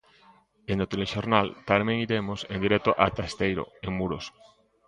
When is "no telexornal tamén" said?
0.79-2.01